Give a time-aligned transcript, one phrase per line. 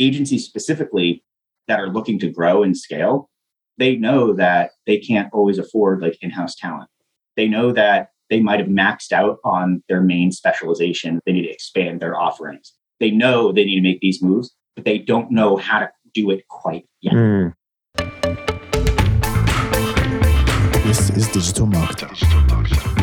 [0.00, 1.22] agencies specifically
[1.68, 3.30] that are looking to grow and scale,
[3.78, 6.90] they know that they can't always afford like in-house talent.
[7.36, 11.20] They know that they might have maxed out on their main specialization.
[11.26, 12.72] They need to expand their offerings.
[12.98, 16.30] They know they need to make these moves, but they don't know how to do
[16.30, 17.14] it quite yet.
[17.14, 17.54] Mm.
[20.84, 22.99] This is digital marketing.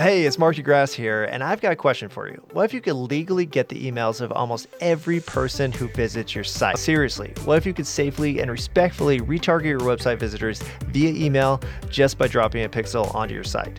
[0.00, 2.42] Hey, it's Mark de Grasse here, and I've got a question for you.
[2.52, 6.42] What if you could legally get the emails of almost every person who visits your
[6.42, 6.78] site?
[6.78, 11.60] Seriously, what if you could safely and respectfully retarget your website visitors via email
[11.90, 13.78] just by dropping a pixel onto your site?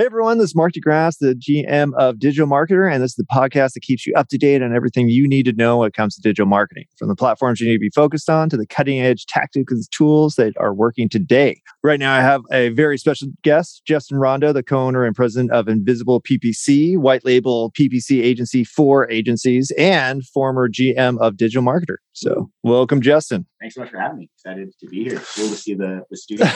[0.00, 3.16] Hey everyone, this is Mark de Grasse, the GM of Digital Marketer, and this is
[3.16, 5.88] the podcast that keeps you up to date on everything you need to know when
[5.88, 8.56] it comes to digital marketing, from the platforms you need to be focused on to
[8.56, 11.60] the cutting edge tactics and tools that are working today.
[11.84, 15.68] Right now, I have a very special guest, Justin Rondeau, the co-owner and president of
[15.68, 21.96] Invisible PPC, white label PPC agency for agencies, and former GM of Digital Marketer.
[22.14, 23.44] So, welcome, Justin.
[23.60, 24.30] Thanks so much for having me.
[24.36, 25.22] Excited to be here.
[25.36, 26.46] Cool to see the, the studio.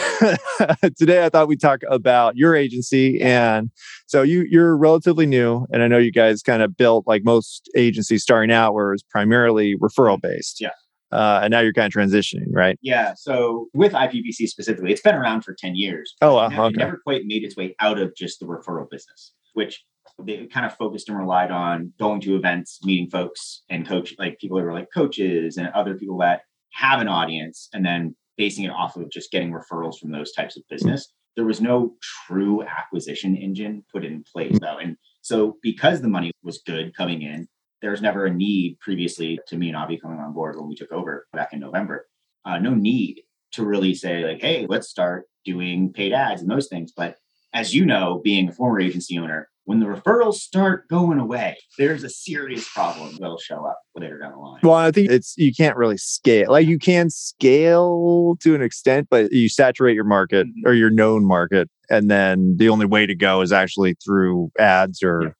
[0.96, 3.20] Today, I thought we'd talk about your agency.
[3.20, 3.70] And
[4.06, 5.66] so, you, you're relatively new.
[5.70, 8.92] And I know you guys kind of built like most agencies starting out, where it
[8.92, 10.62] was primarily referral based.
[10.62, 10.70] Yeah.
[11.12, 12.78] Uh, and now you're kind of transitioning, right?
[12.80, 13.12] Yeah.
[13.16, 16.14] So with IPPC specifically, it's been around for 10 years.
[16.22, 16.46] Oh, wow.
[16.46, 16.74] It never, okay.
[16.74, 19.84] it never quite made its way out of just the referral business, which
[20.22, 24.38] they kind of focused and relied on going to events, meeting folks and coach, like
[24.38, 26.42] people who are like coaches and other people that
[26.74, 30.56] have an audience, and then basing it off of just getting referrals from those types
[30.56, 31.12] of business.
[31.36, 31.94] There was no
[32.26, 34.78] true acquisition engine put in place though.
[34.78, 37.48] And so because the money was good coming in,
[37.80, 40.74] there was never a need previously to me and Avi coming on board when we
[40.74, 42.06] took over back in November.
[42.44, 46.68] Uh, no need to really say like, hey, let's start doing paid ads and those
[46.68, 46.92] things.
[46.96, 47.16] But
[47.52, 52.04] as you know, being a former agency owner, when the referrals start going away, there's
[52.04, 54.60] a serious problem that'll show up later down the line.
[54.62, 56.50] Well, I think it's you can't really scale.
[56.50, 60.68] Like you can scale to an extent, but you saturate your market mm-hmm.
[60.68, 65.02] or your known market, and then the only way to go is actually through ads
[65.02, 65.30] or yeah.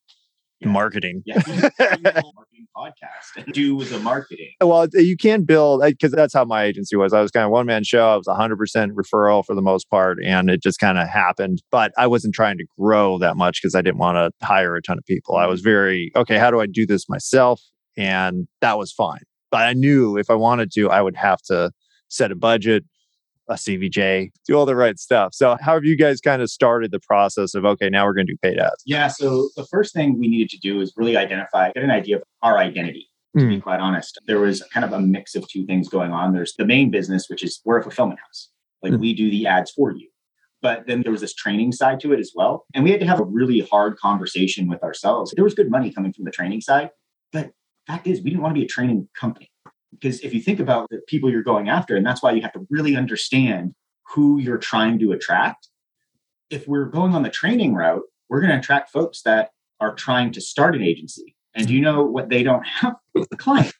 [0.65, 0.73] Yeah.
[0.73, 1.23] marketing.
[1.25, 1.41] Yeah.
[2.77, 4.51] podcast and do the marketing.
[4.61, 7.13] Well, you can build because that's how my agency was.
[7.13, 8.11] I was kind of one man show.
[8.11, 8.57] I was 100%
[8.93, 11.63] referral for the most part, and it just kind of happened.
[11.71, 14.83] But I wasn't trying to grow that much because I didn't want to hire a
[14.83, 15.37] ton of people.
[15.37, 15.71] I was mm-hmm.
[15.71, 16.39] very okay.
[16.39, 17.61] How do I do this myself?
[17.97, 19.23] And that was fine.
[19.51, 21.71] But I knew if I wanted to, I would have to
[22.09, 22.85] set a budget,
[23.49, 25.35] a CVJ, do all the right stuff.
[25.35, 28.27] So, how have you guys kind of started the process of okay, now we're going
[28.27, 28.83] to do paid ads?
[28.87, 29.09] Yeah.
[29.09, 32.23] So, the first thing we needed to do is really identify, get an idea of
[32.43, 33.09] our identity.
[33.37, 33.49] To mm.
[33.49, 36.33] be quite honest, there was kind of a mix of two things going on.
[36.33, 38.49] There's the main business, which is we're a fulfillment house,
[38.81, 39.01] like mm.
[39.01, 40.09] we do the ads for you.
[40.63, 42.65] But then there was this training side to it as well.
[42.75, 45.33] And we had to have a really hard conversation with ourselves.
[45.35, 46.91] There was good money coming from the training side,
[47.33, 47.51] but
[47.87, 49.51] fact is, we didn't want to be a training company.
[50.01, 52.53] Because if you think about the people you're going after, and that's why you have
[52.53, 53.75] to really understand
[54.09, 55.69] who you're trying to attract.
[56.51, 59.51] If we're going on the training route, we're going to attract folks that
[59.81, 61.35] are trying to start an agency.
[61.55, 62.95] And you know what they don't have?
[63.15, 63.75] The client.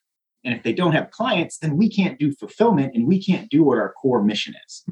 [0.45, 3.63] And if they don't have clients, then we can't do fulfillment and we can't do
[3.65, 4.85] what our core mission is.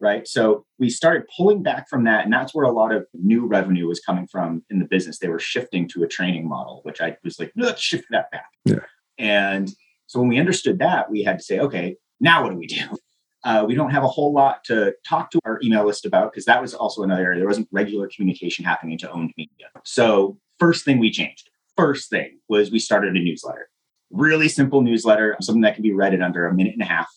[0.00, 0.26] Right.
[0.26, 2.24] So we started pulling back from that.
[2.24, 5.18] And that's where a lot of new revenue was coming from in the business.
[5.18, 8.46] They were shifting to a training model, which I was like, let's shift that back.
[8.64, 8.76] Yeah.
[9.18, 9.70] And
[10.10, 12.82] so when we understood that, we had to say, okay, now what do we do?
[13.42, 16.44] Uh, we don't have a whole lot to talk to our email list about because
[16.44, 17.38] that was also another area.
[17.38, 19.68] There wasn't regular communication happening to owned media.
[19.82, 23.70] So first thing we changed, first thing was we started a newsletter.
[24.10, 27.08] Really simple newsletter, something that can be read in under a minute and a half,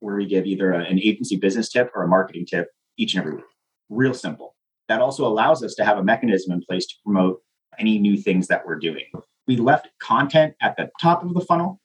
[0.00, 3.22] where we give either a, an agency business tip or a marketing tip each and
[3.22, 3.46] every week.
[3.88, 4.56] Real simple.
[4.88, 7.40] That also allows us to have a mechanism in place to promote
[7.78, 9.06] any new things that we're doing.
[9.46, 11.80] We left content at the top of the funnel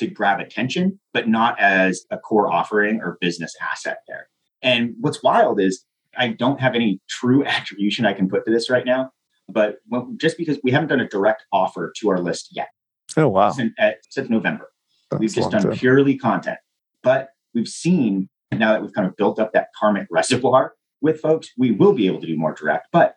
[0.00, 4.28] to grab attention, but not as a core offering or business asset there.
[4.62, 5.84] And what's wild is
[6.16, 9.10] I don't have any true attribution I can put to this right now,
[9.48, 12.68] but when, just because we haven't done a direct offer to our list yet.
[13.16, 13.50] Oh wow!
[13.50, 14.68] Since, at, since November,
[15.10, 15.72] That's we've just done time.
[15.72, 16.58] purely content.
[17.02, 21.50] But we've seen now that we've kind of built up that karmic reservoir with folks,
[21.56, 22.88] we will be able to do more direct.
[22.92, 23.14] But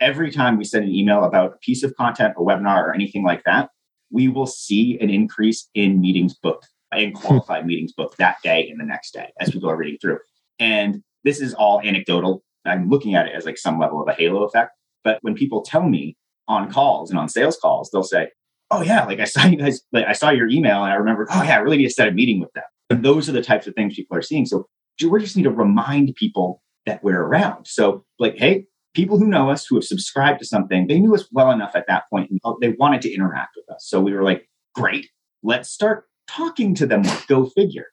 [0.00, 3.24] every time we send an email about a piece of content, a webinar, or anything
[3.24, 3.70] like that,
[4.10, 8.80] we will see an increase in meetings booked and qualified meetings booked that day and
[8.80, 10.18] the next day as people are reading through.
[10.58, 12.42] And this is all anecdotal.
[12.64, 14.72] I'm looking at it as like some level of a halo effect.
[15.02, 16.16] But when people tell me
[16.48, 18.28] on calls and on sales calls, they'll say,
[18.70, 21.26] Oh yeah, like I saw you guys, like I saw your email and I remember,
[21.30, 22.64] oh yeah, I really need to set a meeting with them.
[22.88, 24.46] And those are the types of things people are seeing.
[24.46, 24.68] So
[25.02, 27.66] we just need to remind people that we're around.
[27.66, 31.28] So like, hey, people who know us, who have subscribed to something, they knew us
[31.32, 33.86] well enough at that point and they wanted to interact with us.
[33.86, 35.08] So we were like, great,
[35.42, 37.02] let's start talking to them.
[37.28, 37.86] Go figure.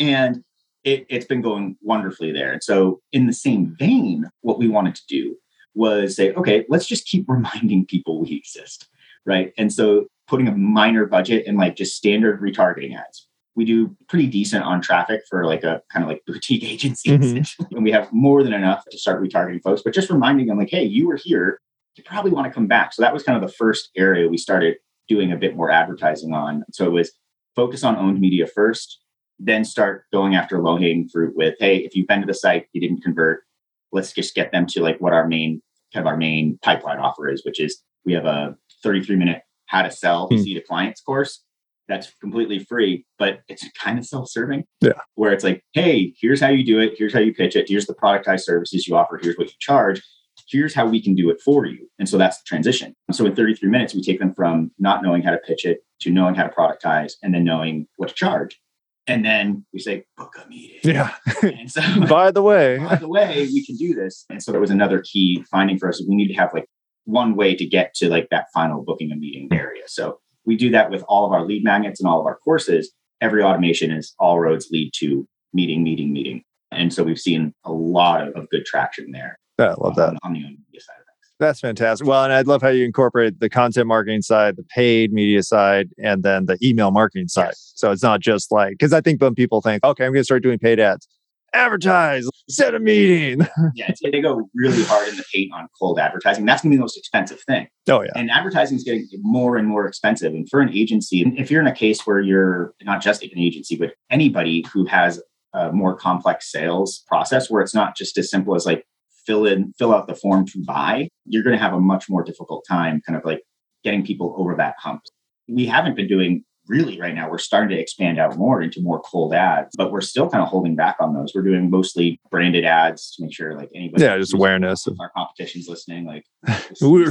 [0.00, 0.42] And
[0.84, 2.52] it, it's been going wonderfully there.
[2.52, 5.36] And so, in the same vein, what we wanted to do
[5.74, 8.88] was say, okay, let's just keep reminding people we exist.
[9.26, 9.52] Right.
[9.56, 13.28] And so, putting a minor budget in like just standard retargeting ads.
[13.56, 17.10] We do pretty decent on traffic for like a kind of like boutique agency.
[17.10, 17.48] Mhm.
[17.72, 20.70] And we have more than enough to start retargeting folks, but just reminding them, like,
[20.70, 21.60] hey, you were here.
[21.96, 22.92] You probably want to come back.
[22.92, 24.76] So, that was kind of the first area we started
[25.08, 26.64] doing a bit more advertising on.
[26.72, 27.12] So, it was
[27.54, 28.98] focus on owned media first,
[29.38, 32.66] then start going after low hanging fruit with, hey, if you've been to the site,
[32.72, 33.44] you didn't convert,
[33.92, 35.62] let's just get them to like what our main
[35.92, 39.82] kind of our main pipeline offer is, which is we have a 33 minute how
[39.82, 40.38] to sell Hmm.
[40.38, 41.43] see to clients course
[41.88, 44.64] that's completely free, but it's kind of self-serving.
[44.80, 44.92] Yeah.
[45.14, 47.86] Where it's like, hey, here's how you do it, here's how you pitch it, here's
[47.86, 50.02] the productized services you offer, here's what you charge,
[50.48, 51.88] here's how we can do it for you.
[51.98, 52.94] And so that's the transition.
[53.12, 56.10] So in 33 minutes, we take them from not knowing how to pitch it to
[56.10, 58.60] knowing how to productize and then knowing what to charge.
[59.06, 60.78] And then we say, book a meeting.
[60.82, 61.14] Yeah.
[61.42, 64.24] And so By the way, by the way, we can do this.
[64.30, 66.02] And so that was another key finding for us.
[66.06, 66.66] We need to have like
[67.04, 69.82] one way to get to like that final booking a meeting area.
[69.86, 72.92] So we do that with all of our lead magnets and all of our courses.
[73.20, 76.42] Every automation is all roads lead to meeting, meeting, meeting.
[76.72, 79.38] And so we've seen a lot of, of good traction there.
[79.58, 80.08] Yeah, I love that.
[80.08, 81.34] On, on the own media side of things.
[81.38, 82.06] That's fantastic.
[82.06, 85.88] Well, and I love how you incorporate the content marketing side, the paid media side,
[86.02, 87.50] and then the email marketing side.
[87.50, 87.72] Yes.
[87.76, 90.24] So it's not just like, because I think when people think, okay, I'm going to
[90.24, 91.08] start doing paid ads,
[91.54, 93.46] advertise, set a meeting.
[93.74, 96.44] yeah, they go really hard in the paint on cold advertising.
[96.44, 97.68] That's going to be the most expensive thing.
[97.88, 98.10] Oh, yeah.
[98.14, 100.34] And advertising is getting more and more expensive.
[100.34, 103.76] And for an agency, if you're in a case where you're not just an agency,
[103.76, 105.22] but anybody who has
[105.52, 108.84] a more complex sales process where it's not just as simple as like
[109.26, 112.22] fill in, fill out the form to buy, you're going to have a much more
[112.22, 113.40] difficult time kind of like
[113.82, 115.02] getting people over that hump.
[115.48, 117.30] We haven't been doing really right now.
[117.30, 120.48] We're starting to expand out more into more cold ads, but we're still kind of
[120.48, 121.32] holding back on those.
[121.34, 125.10] We're doing mostly branded ads to make sure like anybody Yeah, just awareness of- our
[125.16, 126.04] competition's listening.
[126.06, 126.24] Like
[126.80, 127.10] We're,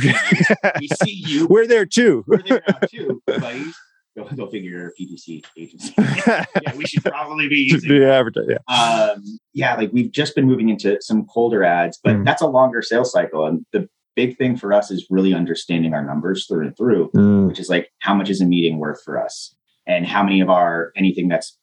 [0.79, 1.47] we see you.
[1.49, 2.23] we're there too.
[2.27, 3.21] We're there now too.
[4.15, 5.91] Go, go figure PPC agency.
[5.97, 6.45] yeah,
[6.75, 7.89] we should probably be using.
[7.89, 8.47] be advertised.
[8.69, 8.75] Yeah.
[9.11, 9.23] Um,
[9.53, 12.23] yeah, like we've just been moving into some colder ads, but Mm.
[12.25, 13.47] that's a longer sales cycle.
[13.47, 17.47] And the big thing for us is really understanding our numbers through and through, Mm,
[17.47, 19.55] which is like how much is a meeting worth for us,
[19.87, 21.57] and how many of our anything that's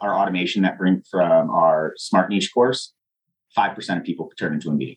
[0.00, 2.92] our automation that bring from our smart niche course,
[3.54, 4.96] five percent of people turn into a meeting.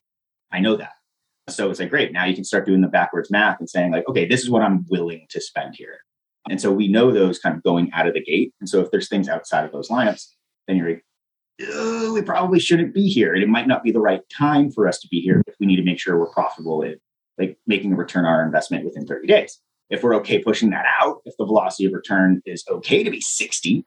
[0.52, 0.94] I know that.
[1.50, 2.14] So it's like, great.
[2.14, 4.62] Now you can start doing the backwards math and saying, like, okay, this is what
[4.62, 6.00] I'm willing to spend here.
[6.50, 8.54] And so we know those kind of going out of the gate.
[8.60, 10.28] And so if there's things outside of those lineups,
[10.68, 11.02] then you're
[11.70, 13.34] "Oh, we probably shouldn't be here.
[13.34, 15.66] And it might not be the right time for us to be here if we
[15.66, 16.96] need to make sure we're profitable in
[17.38, 19.60] like making a return on our investment within 30 days.
[19.90, 23.20] If we're okay pushing that out, if the velocity of return is okay to be
[23.20, 23.86] 60,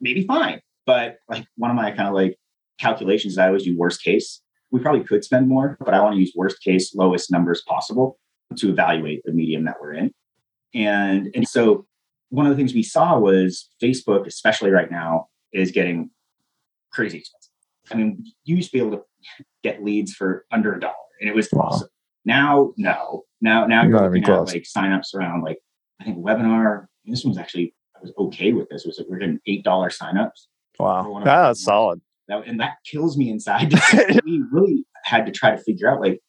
[0.00, 0.60] maybe fine.
[0.86, 2.36] But like one of my kind of like
[2.78, 4.40] calculations, I always do worst case.
[4.70, 8.18] We probably could spend more, but I want to use worst case, lowest numbers possible
[8.56, 10.12] to evaluate the medium that we're in.
[10.74, 11.86] And and so
[12.30, 16.10] one of the things we saw was Facebook, especially right now, is getting
[16.92, 17.50] crazy expensive.
[17.90, 19.02] I mean, you used to be able to
[19.64, 21.62] get leads for under a dollar, and it was Wow.
[21.62, 21.88] awesome.
[22.24, 24.52] Now, no, now now you're even looking at close.
[24.52, 25.58] like signups around like
[26.00, 26.86] I think webinar.
[27.04, 28.84] This one was actually I was okay with this.
[28.84, 30.46] It was like we're getting eight dollar signups.
[30.78, 31.08] wow.
[31.10, 32.00] one of my That's solid.
[32.28, 33.72] That, and that kills me inside.
[34.24, 36.20] we really had to try to figure out like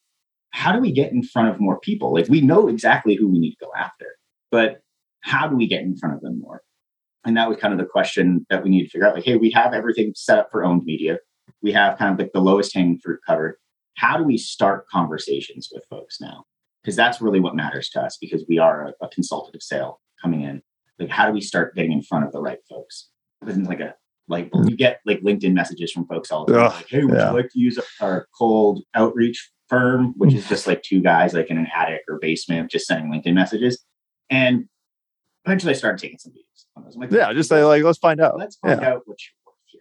[0.50, 2.12] how do we get in front of more people?
[2.12, 4.06] Like we know exactly who we need to go after,
[4.50, 4.80] but
[5.20, 6.62] how do we get in front of them more?
[7.24, 9.14] And that was kind of the question that we need to figure out.
[9.14, 11.18] Like, hey, we have everything set up for owned media.
[11.62, 13.56] We have kind of like the lowest hanging fruit covered.
[13.96, 16.44] How do we start conversations with folks now?
[16.82, 20.42] Because that's really what matters to us because we are a, a consultative sale coming
[20.42, 20.62] in.
[20.98, 23.08] like how do we start getting in front of the right folks?
[23.40, 23.94] It wasn't like a
[24.28, 24.68] like mm.
[24.68, 27.30] you get like LinkedIn messages from folks all the time, Ugh, like, hey, would yeah.
[27.30, 30.48] you like to use our cold outreach firm, which is mm.
[30.48, 33.84] just like two guys like in an attic or basement just sending LinkedIn messages.
[34.30, 34.66] And
[35.44, 36.66] eventually I started taking some meetings.
[36.76, 36.94] on those.
[36.94, 38.38] I'm like, Yeah, just say like, let's find out.
[38.38, 38.90] let's find Yeah.
[38.92, 39.80] out what you work here.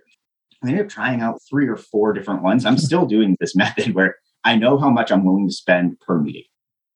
[0.64, 2.66] I ended up trying out three or four different ones.
[2.66, 6.20] I'm still doing this method where I know how much I'm willing to spend per
[6.20, 6.44] meeting.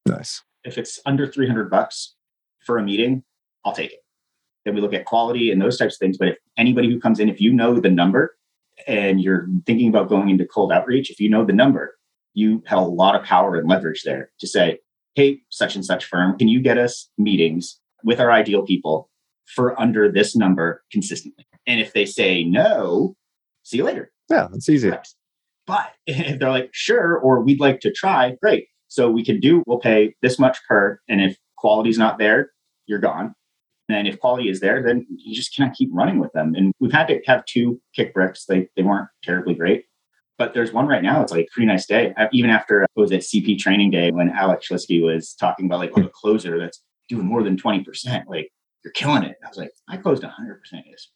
[0.08, 0.42] Nice.
[0.64, 2.16] If it's under 300 bucks
[2.66, 3.24] for a meeting,
[3.64, 4.00] I'll take it.
[4.66, 6.18] Then we look at quality and those types of things.
[6.18, 8.36] But if anybody who comes in, if you know the number
[8.88, 11.96] and you're thinking about going into cold outreach, if you know the number,
[12.34, 14.80] you have a lot of power and leverage there to say,
[15.14, 19.10] hey, such and such firm, can you get us meetings with our ideal people
[19.54, 21.46] for under this number consistently?
[21.68, 23.16] And if they say no,
[23.64, 24.12] see you later.
[24.30, 24.92] Yeah, it's easy.
[25.68, 28.68] But if they're like, sure, or we'd like to try, great.
[28.88, 31.00] So we can do, we'll pay this much per.
[31.10, 32.52] And if quality's not there,
[32.86, 33.34] you're gone.
[33.90, 36.54] And if quality is there, then you just cannot keep running with them.
[36.56, 38.46] And we've had to have two kick bricks.
[38.46, 39.86] They, they weren't terribly great.
[40.38, 41.22] But there's one right now.
[41.22, 42.14] It's like a pretty nice day.
[42.18, 45.80] Uh, Even after it was at CP training day when Alex Schlisky was talking about
[45.80, 48.50] like, oh, a closer that's doing more than 20%, like
[48.84, 49.36] you're killing it.
[49.44, 51.10] I was like, I closed 100% of this.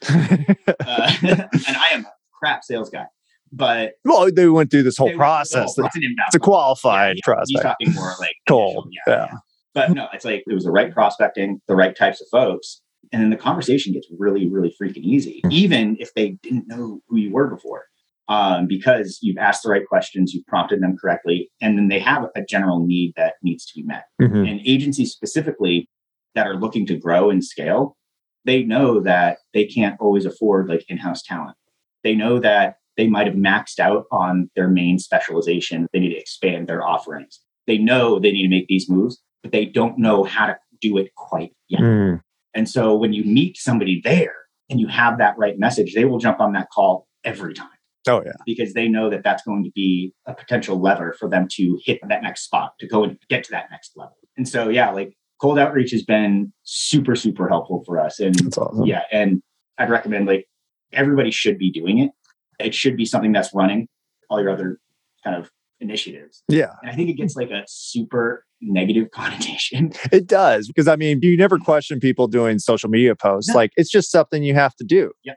[0.68, 1.14] Uh,
[1.68, 3.06] and I am a crap sales guy.
[3.52, 5.76] But well, they went through this whole process.
[5.80, 5.96] oh, it's.
[5.96, 7.44] It's a qualified Yeah, yeah.
[7.48, 9.38] He's talking more like Cold, initial, yeah.
[9.74, 12.82] But no, it's like it was the right prospecting, the right types of folks,
[13.12, 17.18] and then the conversation gets really, really freaking easy, even if they didn't know who
[17.18, 17.86] you were before,
[18.30, 22.26] um, because you've asked the right questions, you've prompted them correctly, and then they have
[22.36, 24.06] a general need that needs to be met.
[24.22, 24.50] Mhm.
[24.50, 25.90] And agencies specifically
[26.36, 27.98] that are looking to grow and scale,
[28.46, 31.58] they know that they can't always afford like in-house talent.
[32.04, 35.88] They know that they might have maxed out on their main specialization.
[35.92, 37.40] They need to expand their offerings.
[37.66, 40.98] They know they need to make these moves, but they don't know how to do
[40.98, 41.82] it quite yet.
[41.82, 42.22] Mm.
[42.54, 44.36] And so when you meet somebody there
[44.70, 47.70] and you have that right message, they will jump on that call every time
[48.08, 48.32] Oh yeah.
[48.46, 52.00] because they know that that's going to be a potential lever for them to hit
[52.08, 54.16] that next spot to go and get to that next level.
[54.38, 58.20] And so, yeah, like cold outreach has been super, super helpful for us.
[58.20, 58.86] And That's awesome.
[58.86, 59.42] yeah, and
[59.78, 60.46] I'd recommend like
[60.94, 62.12] everybody should be doing it.
[62.60, 63.88] It should be something that's running
[64.30, 64.80] all your other
[65.24, 65.50] kind of
[65.82, 66.44] initiatives.
[66.50, 69.92] Yeah, And I think it gets like a super negative connotation.
[70.12, 70.68] it does.
[70.68, 73.50] Because I mean, you never question people doing social media posts.
[73.50, 73.56] No.
[73.56, 75.12] Like it's just something you have to do.
[75.24, 75.34] Yeah,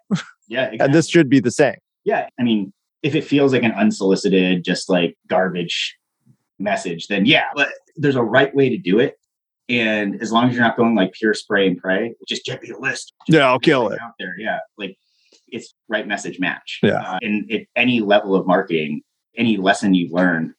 [0.51, 0.79] exactly.
[0.81, 1.77] And this should be the same.
[2.05, 5.97] Yeah, I mean, if it feels like an unsolicited, just like garbage
[6.59, 9.19] message, then yeah, but there's a right way to do it.
[9.69, 12.71] And as long as you're not going like pure spray and pray, just get me
[12.71, 13.13] a list.
[13.27, 14.01] Just Yeah, I'll kill it.
[14.01, 14.35] out there.
[14.39, 14.97] Yeah, like
[15.49, 16.81] it's right message match.
[16.83, 17.01] Yeah.
[17.01, 19.03] Uh, and at any level of marketing,
[19.37, 20.55] any lesson you learn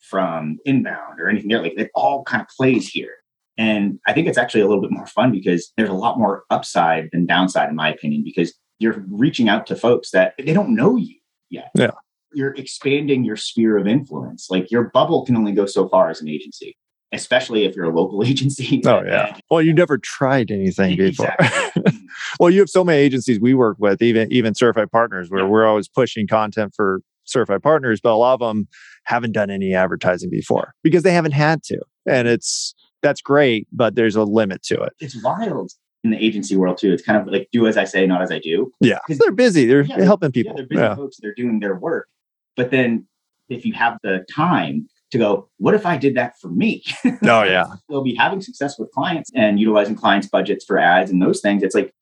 [0.00, 3.14] from inbound or anything there, like it all kind of plays here.
[3.58, 6.44] And I think it's actually a little bit more fun because there's a lot more
[6.50, 10.74] upside than downside, in my opinion, because you're reaching out to folks that they don't
[10.74, 11.14] know you
[11.50, 11.70] yet.
[11.74, 11.90] Yeah.
[12.34, 14.48] You're expanding your sphere of influence.
[14.50, 16.76] Like your bubble can only go so far as an agency,
[17.12, 18.82] especially if you're a local agency.
[18.84, 19.36] Oh yeah.
[19.50, 21.34] Well, you never tried anything before.
[21.38, 21.92] Exactly.
[22.40, 25.48] well, you have so many agencies we work with, even even certified partners, where Yeah.
[25.48, 28.68] we're always pushing content for certified partners, but a lot of them
[29.04, 31.78] haven't done any advertising before because they haven't had to.
[32.06, 34.92] And it's that's great, but there's a limit to it.
[35.00, 35.72] it's wild
[36.06, 36.92] in the agency world too.
[36.92, 38.72] It's kind of like do as I say, not as I do.
[38.80, 38.98] Yeah.
[39.06, 39.66] 'Cause- They're busy.
[39.66, 40.56] They're Yeah, helping Yeah, people.
[40.56, 40.94] they're busy Yeah.
[40.94, 41.16] folks.
[41.20, 42.08] They're doing their work.
[42.56, 43.06] But then
[43.48, 46.82] if you have the time to go, what if I did that for me?
[47.22, 47.64] Oh yeah.
[47.88, 51.62] They'll be having success with clients and utilizing clients' budgets for ads and those things.
[51.62, 51.92] It's like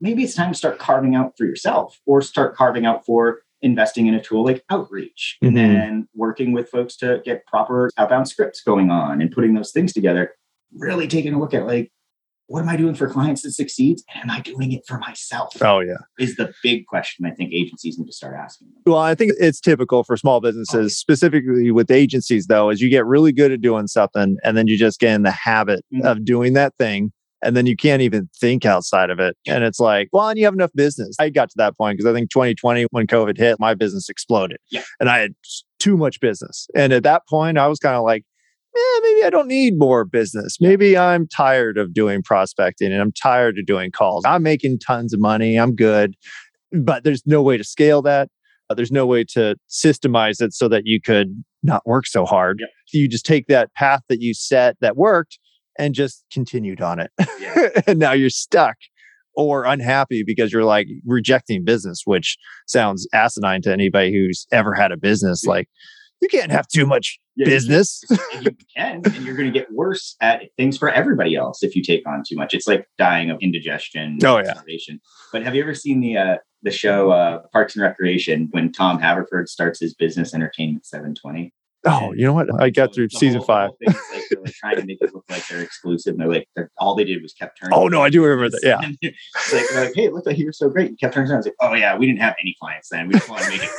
[0.00, 4.06] maybe it's time to start carving out for yourself or start carving out for investing
[4.06, 5.48] in a tool like outreach Mhm.
[5.48, 9.72] and then working with folks to get proper outbound scripts going on and putting those
[9.72, 10.32] things together.
[10.76, 11.90] Really taking a look at like,
[12.46, 14.04] what am I doing for clients that succeeds?
[14.14, 15.54] And am I doing it for myself?
[15.62, 15.94] Oh yeah.
[16.18, 18.68] Is the big question I think agencies need to start asking.
[18.68, 18.82] them.
[18.86, 20.88] Well, I think it's typical for small businesses, Oh, yeah.
[20.88, 24.76] specifically with agencies, though, is you get really good at doing something and then you
[24.76, 26.04] just get in the habit Mhm.
[26.04, 27.12] of doing that thing.
[27.42, 29.36] And then you can't even think outside of it.
[29.46, 31.14] And it's like, well, and you have enough business.
[31.18, 34.56] I got to that point because I think 2020, when COVID hit, my business exploded.
[34.70, 34.82] Yeah.
[34.98, 35.34] And I had
[35.78, 36.66] too much business.
[36.74, 38.24] And at that point, I was kind of like,
[38.76, 40.58] eh, maybe I don't need more business.
[40.60, 44.24] Maybe I'm tired of doing prospecting and I'm tired of doing calls.
[44.26, 45.56] I'm making tons of money.
[45.56, 46.14] I'm good.
[46.72, 48.28] But there's no way to scale that.
[48.70, 52.58] Uh, there's no way to systemize it so that you could not work so hard.
[52.60, 52.68] Yep.
[52.92, 55.38] You just take that path that you set that worked
[55.78, 57.10] and just continued on it.
[57.40, 57.68] Yeah.
[57.86, 58.76] and now you're stuck
[59.36, 64.92] or unhappy because you're like rejecting business, which sounds asinine to anybody who's ever had
[64.92, 65.42] a business.
[65.44, 65.50] Yeah.
[65.50, 65.68] Like,
[66.24, 68.02] You can't have too much Yeah, business.
[68.40, 71.82] you can, and you're going to get worse at things for everybody else if you
[71.82, 72.54] take on too much.
[72.54, 74.16] It's like dying of indigestion.
[74.24, 74.54] Oh, yeah.
[75.32, 78.98] But have you ever seen the uh, the show uh, Parks and Recreation when Tom
[78.98, 81.52] Haverford starts his business Entertainment 720?
[81.86, 82.48] Oh, you know what?
[82.62, 83.70] I got through season whole- five.
[83.70, 86.12] whole like, they're like trying to make it look like they're exclusive.
[86.12, 87.78] And they're like, they're, all they did was kept turning.
[87.78, 88.60] Oh no, I do remember that.
[88.62, 89.10] Yeah.
[89.36, 90.90] It's like, like, hey, it looked like you were so great.
[90.90, 91.40] You kept turning around.
[91.40, 93.08] It's like, oh yeah, we didn't have any clients then.
[93.08, 93.70] We just want to make it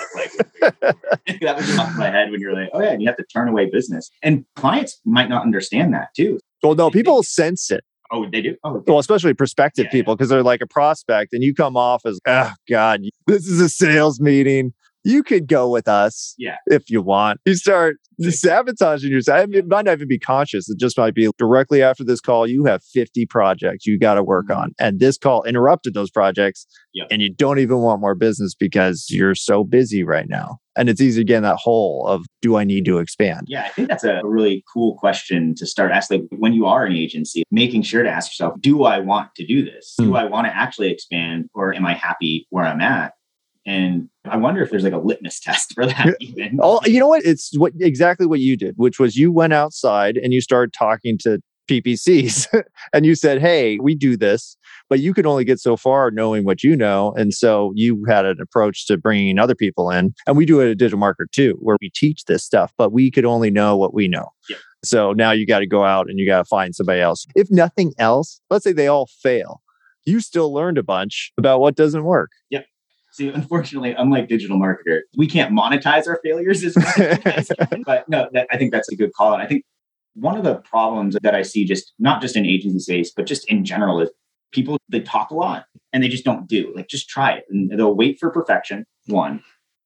[0.62, 0.96] look like
[1.42, 3.48] that was off my head when you're like, oh yeah, and you have to turn
[3.48, 4.10] away business.
[4.22, 6.40] And clients might not understand that too.
[6.62, 7.84] Well, no, people sense it.
[8.12, 8.56] Oh, they do.
[8.64, 12.06] Oh, Well, especially prospective Yeah, people, because they're like a prospect, and you come off
[12.06, 14.74] as, oh God, this is a sales meeting.
[15.06, 16.56] You could go with us, Yeah.
[16.68, 17.40] if you want.
[17.46, 19.40] You start sabotaging yourself.
[19.42, 20.70] I mean, it might not even be conscious.
[20.70, 22.48] It just might be directly after this call.
[22.48, 26.66] You have 50 projects you got to work on, and this call interrupted those projects,
[26.94, 27.08] Yep.
[27.12, 30.58] and you don't even want more business because you're so busy right now.
[30.78, 33.42] And it's easy to get in that hole of, do I need to expand?
[33.48, 36.22] Yeah, I think that's a really cool question to start asking.
[36.32, 39.46] Like when you are an agency, making sure to ask yourself, do I want to
[39.46, 39.96] do this?
[39.98, 40.16] Do Hmm.
[40.16, 43.14] I want to actually expand or am I happy where I'm at?
[43.66, 46.60] And I wonder if there's like a litmus test for that even.
[46.62, 47.26] Oh, you know what?
[47.26, 51.18] It's what exactly what you did, which was you went outside and you started talking
[51.20, 52.48] to PPCs
[52.94, 54.58] and you said, Hey, we do this,
[54.90, 57.14] but you can only get so far knowing what you know.
[57.18, 60.14] And so you had an approach to bringing other people in.
[60.28, 63.12] And we do it at Digital Marketer too, where we teach this stuff, but we
[63.12, 64.30] could only know what we know.
[64.50, 64.60] Yep.
[64.84, 67.26] So now you got to go out and you got to find somebody else.
[67.36, 69.62] If nothing else, let's say they all fail.
[70.06, 72.30] You still learned a bunch about what doesn't work.
[73.16, 77.52] See, unfortunately, unlike digital marketer, we can't monetize our failures as much as you guys
[77.70, 77.82] can.
[77.86, 79.32] But no, that, I think that's a good call.
[79.34, 79.64] And I think
[80.16, 83.50] one of the problems that I see just not just in agency space, but just
[83.50, 84.10] in general is
[84.52, 86.74] people they talk a lot and they just don't do.
[86.76, 87.46] Like just try it.
[87.50, 89.42] And they'll wait for perfection, one.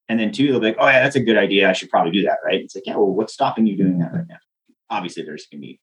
[0.08, 1.70] And then two, they'll be like, oh yeah, that's a good idea.
[1.70, 2.62] I should probably do that, right?
[2.62, 4.38] It's like, yeah, well, what's stopping you doing that right now?
[4.90, 5.80] Obviously, there's gonna be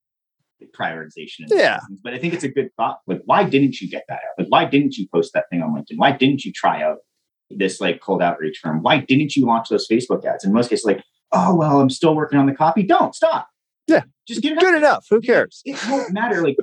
[0.77, 1.41] prioritization.
[1.49, 1.79] and Yeah.
[1.87, 2.99] things, But I think it's a good thought.
[3.07, 4.35] Like, why didn't you get that out?
[4.39, 5.97] Like, why didn't you post that thing on LinkedIn?
[5.97, 6.99] Why didn't you try out
[7.51, 8.83] this like cold outreach firm?
[8.83, 10.45] Why didn't you launch those Facebook ads?
[10.45, 12.83] In most cases, like, oh well, I'm still working on the copy.
[12.83, 13.49] Don't stop.
[13.87, 14.03] Yeah.
[14.27, 14.79] Just get it Good out.
[14.79, 15.07] enough.
[15.11, 15.63] Who cares?
[15.65, 16.43] It won't matter.
[16.43, 16.57] Like,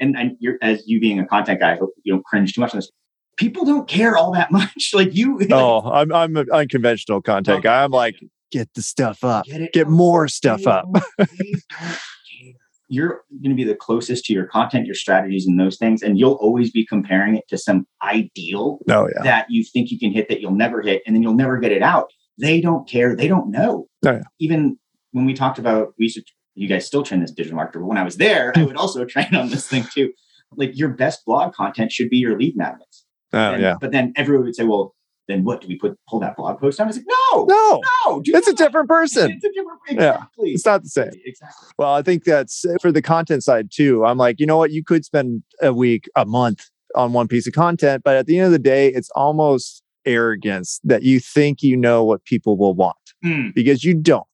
[0.00, 2.60] and and you're as you being a content guy, I hope you don't cringe too
[2.60, 2.90] much on this.
[3.36, 4.90] People don't care all that much.
[4.94, 5.38] Like you.
[5.50, 7.84] Oh, I'm I'm an unconventional content guy.
[7.84, 8.16] I'm like,
[8.50, 9.44] get the stuff up.
[9.46, 9.72] get it.
[9.72, 10.86] Get more stuff up.
[11.18, 12.54] don't- they don't care.
[12.92, 16.18] You're going to be the closest to your content, your strategies, and those things, and
[16.18, 19.22] you'll always be comparing it to some ideal Oh yeah.
[19.22, 21.72] that you think you can hit that you'll never hit, and then you'll never get
[21.72, 22.10] it out.
[22.38, 23.16] They don't care.
[23.16, 23.86] They don't know.
[24.06, 24.22] Oh, yeah.
[24.40, 24.76] Even
[25.12, 26.12] when we talked about, we
[26.54, 29.04] you guys still train this digital marketer, but when I was there, I would also
[29.14, 30.12] train on this thing too.
[30.54, 33.06] Like your best blog content should be your lead magnets.
[33.32, 33.76] Oh And- yeah.
[33.80, 34.94] But then everyone would say, well,
[35.28, 36.86] then what do we put pull that blog post down?
[36.86, 39.30] I was like, no, No, no, it's a different person.
[39.30, 39.94] It's a different Yeah.
[40.14, 40.50] exactly.
[40.50, 41.10] It's not the same.
[41.24, 41.68] Exactly.
[41.78, 44.04] Well, I think that's for the content side too.
[44.04, 44.70] I'm like, you know what?
[44.72, 48.38] You could spend a week, a month on one piece of content, but at the
[48.38, 52.74] end of the day, it's almost arrogance that you think you know what people will
[52.74, 53.54] want Mm.
[53.54, 54.26] because you don't.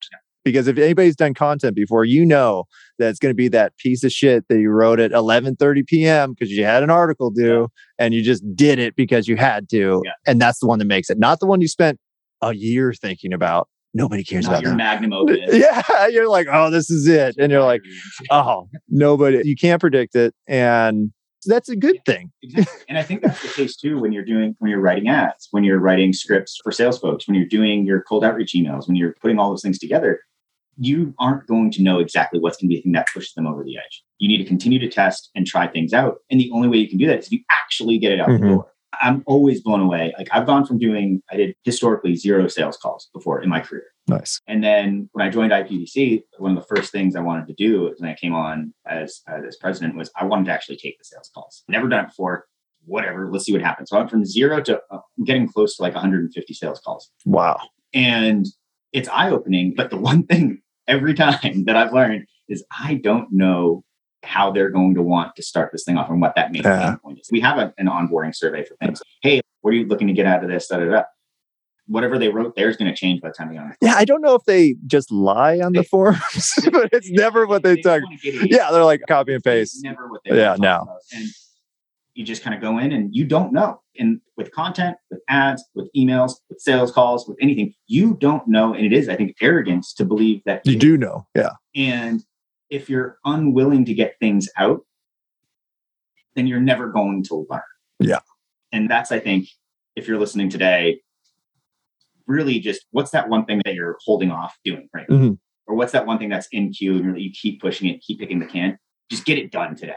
[0.49, 2.65] Because if anybody's done content before, you know
[2.99, 6.33] that it's going to be that piece of shit that you wrote at 11:30 p.m.
[6.33, 10.03] because you had an article due and you just did it because you had to,
[10.05, 10.13] Yeah.
[10.27, 11.99] and that's the one that makes it, not the one you spent
[12.43, 13.69] a year thinking about.
[13.95, 14.77] Nobody cares Not about your that.
[14.77, 15.39] magnum opus.
[15.51, 17.81] Yeah, you're like, oh, this is it, and you're like,
[18.31, 19.41] oh, nobody.
[19.45, 21.11] You can't predict it, and
[21.47, 22.31] that's a good thing.
[22.43, 22.85] Exactly.
[22.89, 25.65] And I think that's the case too when you're doing when you're writing ads, when
[25.65, 29.15] you're writing scripts for sales folks, when you're doing your cold outreach emails, when you're
[29.23, 30.21] putting all those things together,
[30.81, 33.47] you aren't going to know exactly what's going to be the thing that pushes them
[33.47, 34.05] over the edge.
[34.19, 36.19] You need to continue to test and try things out.
[36.31, 38.29] And the only way you can do that is if you actually get it out
[38.29, 38.41] Mhm.
[38.41, 38.73] the door.
[39.01, 40.13] I'm always blown away.
[40.19, 43.85] Like I've gone from doing, I did historically zero sales calls before in my career.
[44.09, 44.41] Nice.
[44.49, 47.95] And then when I joined IPPC, one of the first things I wanted to do
[47.99, 51.05] when I came on as uh, as president was I wanted to actually take the
[51.05, 51.63] sales calls.
[51.69, 52.47] Never done it before.
[52.87, 53.91] Whatever, let's see what happens.
[53.91, 57.61] So I went from zero to uh, getting close to like 150 sales calls, Wow.
[57.93, 58.47] and
[58.95, 59.75] it's eye opening.
[59.77, 63.85] But the one thing every time that I've learned is I don't know
[64.25, 66.97] how they're going to want to start this thing off and what that main Yeah.
[66.97, 67.29] point is.
[67.31, 69.01] We have a, an onboarding survey for things.
[69.23, 70.67] Hey, what are you looking to get out of this?
[70.67, 71.03] Da, da, da.
[71.87, 73.75] Whatever they wrote there is going to change by the time you on.
[73.81, 77.47] Yeah, I don't know if they just lie on the They- forums, but it's never
[77.47, 78.03] what they talk.
[78.23, 78.51] get it.
[78.51, 79.85] Yeah, they're like copy and It's paste.
[79.85, 80.83] Never what they Yeah, no.
[80.83, 80.99] about.
[81.15, 81.27] And
[82.15, 83.81] you just kind of go in and you don't know.
[83.99, 88.73] And with content, with ads, with emails, with sales calls, with anything, you don't know.
[88.75, 91.27] And it is, I think, arrogance to believe that You do know.
[91.35, 91.51] Yeah.
[91.75, 92.25] And
[92.71, 94.81] if you're unwilling to get things out,
[96.35, 97.61] then you're never going to learn.
[97.99, 98.21] Yeah.
[98.73, 99.49] And that's, I think,
[99.97, 101.01] if you're listening today,
[102.27, 105.39] really just what's that one thing that you're holding off doing right Mhm.
[105.67, 108.39] or what's that one thing that's in queue and you keep pushing it keep picking
[108.39, 108.79] the can
[109.11, 109.95] just get it done today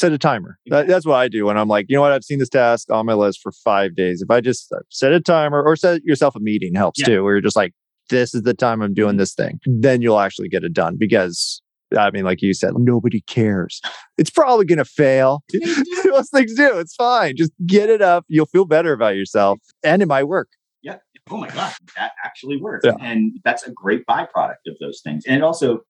[0.00, 0.58] set a timer.
[0.66, 2.90] That, that's what I do when I'm like, you know what, I've seen this task
[2.90, 4.22] on my list for five days.
[4.22, 7.06] If I just uh, set a timer or set yourself a meeting helps Yeah.
[7.06, 7.72] too, where you're just like,
[8.08, 11.62] this is the time I'm doing this thing, then you'll actually get it done because.
[11.98, 13.80] I mean, like you said, nobody cares.
[14.16, 15.42] It's probably going to fail.
[16.04, 16.78] Most things do.
[16.78, 17.34] It's fine.
[17.36, 18.24] Just get it up.
[18.28, 20.50] You'll feel better about yourself and it might work.
[20.82, 20.98] yeah
[21.32, 22.92] oh my god that actually works Yeah.
[23.00, 25.80] and that's a great byproduct of those things and it also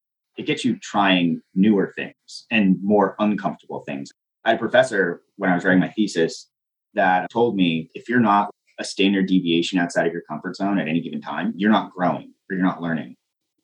[0.40, 4.10] it gets you trying newer things and more uncomfortable things.
[4.46, 6.48] I had a professor when i was writing my thesis
[6.94, 10.88] that told me if you're not a standard deviation outside of your comfort zone at
[10.88, 13.16] any given time you're not growing or you're not learning.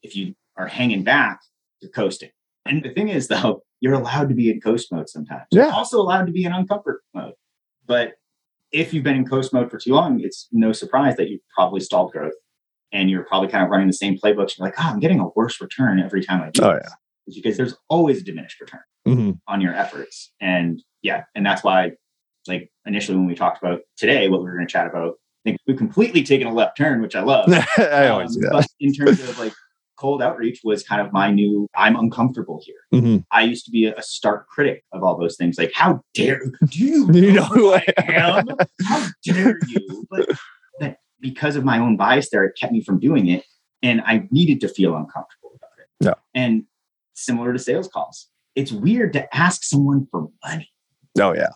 [0.02, 1.40] If you are hanging back
[1.80, 2.30] you're coasting.
[2.66, 5.44] And the thing is though you're allowed to be in coast mode sometimes.
[5.52, 5.70] You're Yeah.
[5.72, 7.32] also allowed to be in uncomfort mode.
[7.86, 8.14] But
[8.70, 11.80] if you've been in coast mode for too long, it's no surprise that you've probably
[11.80, 12.34] stalled growth
[12.92, 14.56] and you're probably kind of running the same playbooks.
[14.58, 16.92] You're like, oh, I'm getting a worse return every time I do Oh, this.
[17.26, 19.38] It's because there's always a diminished return Mhm.
[19.48, 20.32] on your efforts.
[20.40, 21.92] And yeah, and that's why,
[22.46, 25.50] like initially when we talked about today, what we were going to chat about, I
[25.50, 27.48] think we've completely taken a left turn, which I love.
[27.78, 28.52] I always Um, do that.
[28.52, 29.52] But in terms of like
[29.98, 32.76] cold outreach was kind of my new, I'm uncomfortable here.
[33.00, 33.24] Mhm.
[33.32, 35.58] I used to be a, a stark critic of all those things.
[35.58, 38.46] Like, how dare do you, You know know who I am?
[38.84, 40.06] How dare you?
[40.10, 40.28] But
[41.26, 43.44] because of my own bias there, it kept me from doing it.
[43.82, 45.86] And I needed to feel uncomfortable about it.
[46.00, 46.40] Yeah.
[46.40, 46.64] And
[47.14, 50.70] similar to sales calls, it's weird to ask someone for money.
[51.20, 51.50] Oh yeah.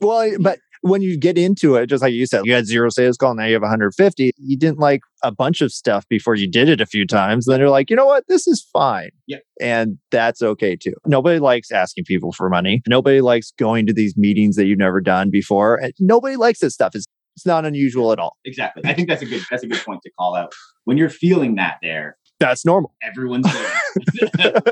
[0.00, 3.16] Well, but when you get into it, just like you said, you had zero sales
[3.16, 4.30] call, now you have 150.
[4.36, 7.46] You didn't like a bunch of stuff before you did it a few times.
[7.46, 8.22] Then you're like, you know what?
[8.28, 9.10] This is fine.
[9.26, 9.42] Yep.
[9.60, 10.94] And that's okay too.
[11.04, 12.80] Nobody likes asking people for money.
[12.86, 15.74] Nobody likes going to these meetings that you've never done before.
[15.74, 16.94] And nobody likes this stuff.
[16.94, 17.06] It's
[17.38, 18.36] it's not unusual at all.
[18.44, 18.82] Exactly.
[18.84, 20.52] I think that's a good that's a good point to call out.
[20.84, 22.94] When you're feeling that there, That's normal.
[23.02, 24.62] everyone's there.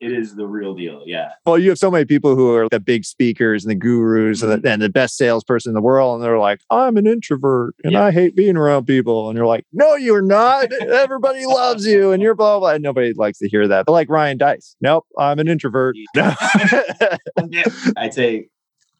[0.00, 1.02] it is the real deal.
[1.04, 1.30] Yeah.
[1.44, 4.50] Well, you have so many people who are the big speakers and the gurus and,
[4.52, 4.66] the, mm-hmm.
[4.66, 8.04] and the best salesperson in the world, and they're like, "I'm an introvert and Yeah.
[8.04, 10.72] I hate being around people," and you're like, "No, you're not.
[10.72, 13.84] Everybody loves you, and you're blah blah." And nobody likes to hear that.
[13.86, 15.96] But like Ryan Deiss, nope, I'm an introvert.
[16.16, 18.48] I'd say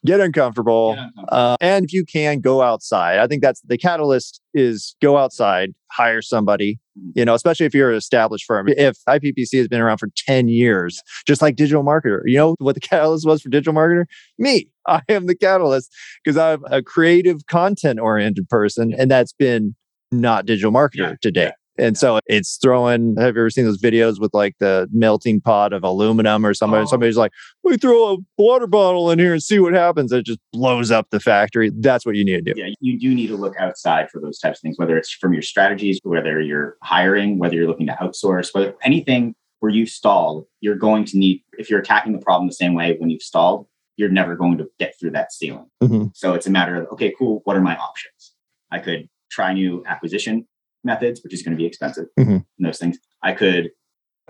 [0.07, 0.95] Get uncomfortable.
[0.95, 1.29] get uncomfortable.
[1.33, 5.71] Uh, and if you can go outside, I think that's the catalyst is go outside,
[5.90, 6.79] hire somebody,
[7.14, 8.69] you know, especially if you're an established firm.
[8.69, 12.75] If IPPC has been around for 10 years, just like digital marketer, you know what
[12.75, 14.05] the catalyst was for digital marketer?
[14.38, 14.69] Me.
[14.87, 15.90] I am the catalyst
[16.23, 18.93] because I'm a creative content oriented person.
[18.99, 19.75] And that's been
[20.12, 21.43] not digital marketer Yeah, today.
[21.45, 23.16] yeah, And so it's throwing.
[23.18, 26.82] Have you ever seen those videos with like the melting pot of aluminum or somebody?
[26.82, 26.87] Oh.
[26.87, 27.32] Somebody's like,
[27.64, 30.12] we throw a water bottle in here and see what happens.
[30.12, 31.70] It just blows up the factory.
[31.74, 32.60] That's what you need to do.
[32.60, 35.32] yeah, you do need to look outside for those types of things, whether it's from
[35.32, 40.46] your strategies, whether you're hiring, whether you're looking to outsource, whether anything where you stall,
[40.60, 43.66] you're going to need, if you're attacking the problem the same way when you've stalled,
[43.96, 45.66] you're never going to get through that ceiling.
[45.82, 46.10] Mhm.
[46.14, 47.40] So it's a matter of, okay, cool.
[47.44, 48.34] What are my options?
[48.70, 50.46] I could try new acquisition
[50.85, 52.07] methods, which is going to be expensive.
[52.18, 52.44] Mhm.
[52.59, 52.99] And those things.
[53.23, 53.70] I could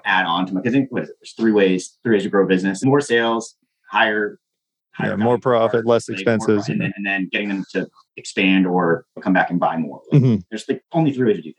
[0.05, 1.17] add on to my, because what is it?
[1.21, 3.57] There's three ways, three ways to grow a business, more sales,
[3.91, 4.39] higher,
[5.01, 6.69] Yeah, more profit, customers, less expenses.
[6.69, 10.03] and then, and then getting them to expand or come back and buy more.
[10.13, 10.43] Like, Mhm.
[10.51, 11.59] There's like only three ways to do things.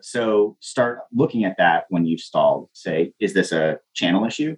[0.00, 2.70] So start looking at that when you've stalled.
[2.72, 4.56] Say, is this a channel issue?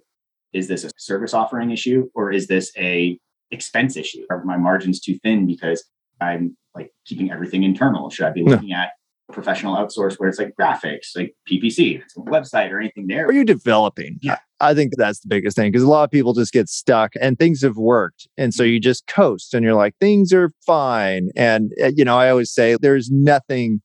[0.53, 2.09] Is this a service offering issue?
[2.15, 3.19] Or is this a
[3.51, 4.25] expense issue?
[4.29, 5.83] Are my margins too thin because
[6.21, 8.09] I'm like keeping everything internal?
[8.09, 8.91] Should I be looking at
[9.31, 13.25] professional outsource where it's like graphics, like PPC, it's a website or anything there?
[13.25, 14.17] Are you developing?
[14.21, 14.37] Yeah.
[14.59, 17.37] I think that's the biggest thing because a lot of people just get stuck and
[17.37, 18.27] things have worked.
[18.37, 21.29] And so you just coast and you're like, things are fine.
[21.35, 23.81] And, uh, you know, I always say there's nothing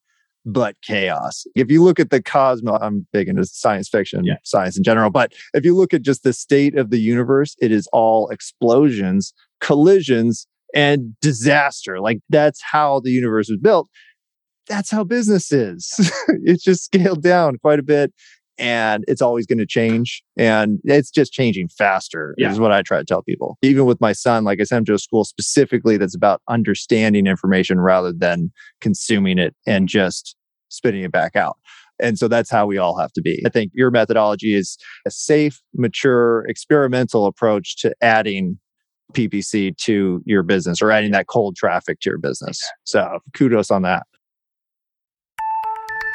[0.46, 1.44] but chaos.
[1.54, 4.36] If you look at the cosmos, I'm big into science fiction, Yeah.
[4.44, 7.72] science in general, but if you look at just the state of the universe, it
[7.72, 12.00] is all explosions, collisions, and disaster.
[12.00, 13.88] Like that's how the universe was built.
[14.70, 15.92] That's how business is.
[16.44, 18.12] it's just scaled down quite a bit
[18.58, 22.52] and it's always going to change and it's just changing faster Yeah.
[22.52, 23.58] is what i try to tell people.
[23.62, 27.26] Even with my son like i sent him to a school specifically that's about understanding
[27.26, 30.36] information rather than consuming it and just
[30.68, 31.56] spitting it back out
[31.98, 33.42] and so that's how we all have to be.
[33.44, 38.58] I think your methodology is a safe mature experimental approach to adding
[39.12, 42.62] ppc to your business or adding that cold traffic to your business.
[42.84, 44.04] So kudos on that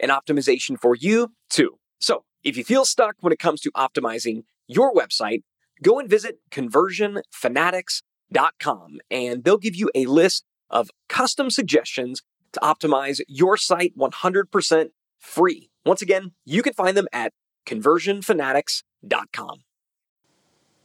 [0.00, 1.78] and optimization for you too.
[2.00, 5.42] So if you feel stuck when it comes to optimizing your website,
[5.82, 13.20] go and visit conversionfanatics.com and they'll give you a list of custom suggestions to optimize
[13.28, 14.86] your site 100%
[15.18, 15.70] free.
[15.84, 17.32] Once again, you can find them at
[17.66, 19.64] conversionfanatics.com.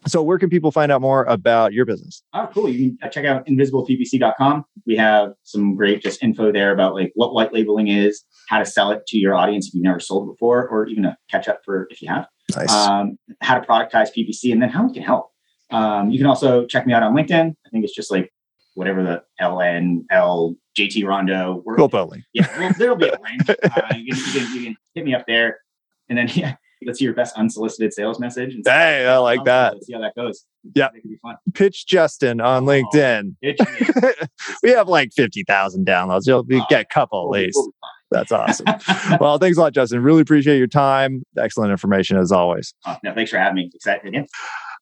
[0.08, 2.24] So, where can people find out more about your business?
[2.34, 2.70] Oh, cool.
[2.70, 4.66] You can check out invisibleppc.com.
[4.86, 8.66] We have some great just info there about like what white labeling is, how to
[8.66, 11.62] sell it to your audience if you've never sold before, or even a catch up
[11.66, 12.28] for if you have.
[12.56, 12.72] Nice.
[12.72, 15.32] Um, how to productize PPC, and then how we can help.
[15.72, 17.52] Um, you can also check me out on LinkedIn.
[17.66, 18.32] I think it's just like
[18.76, 21.62] whatever the LNL JT Rondeau.
[21.76, 21.90] Bill
[22.34, 23.60] Yeah, well, there'll be a link.
[23.70, 25.60] Uh, you, can, you, can, you can hit me up there,
[26.08, 28.54] and then yeah let's see your best unsolicited sales message.
[28.56, 29.74] And hey, I like that.
[29.74, 30.46] Let's see how that goes.
[30.76, 31.36] Yeah, it could be fun.
[31.54, 33.36] Pitch Justin on oh, LinkedIn.
[34.64, 36.28] we have like fifty thousand downloads.
[36.28, 37.58] You'll oh, get a couple at least.
[37.58, 37.72] We'll
[38.12, 38.66] That's awesome.
[39.20, 40.02] well, thanks a lot, Justin.
[40.02, 41.24] Really appreciate your time.
[41.38, 42.74] Excellent information as always.
[42.86, 43.72] Oh, no, thanks for having me.
[43.74, 44.28] Excited again.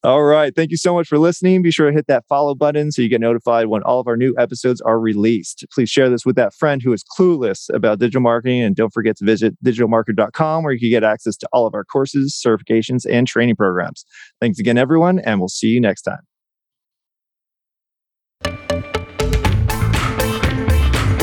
[0.04, 0.54] All right.
[0.54, 1.60] Thank you so much for listening.
[1.60, 4.16] Be sure to hit that follow button so you get notified when all of our
[4.16, 5.66] new episodes are released.
[5.72, 8.62] Please share this with that friend who is clueless about digital marketing.
[8.62, 11.84] And don't forget to visit digitalmarketer.com where you can get access to all of our
[11.84, 14.04] courses, certifications, and training programs.
[14.40, 16.20] Thanks again, everyone, and we'll see you next time.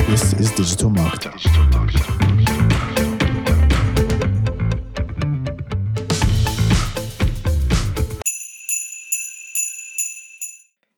[0.07, 1.74] This is Digital Marketer.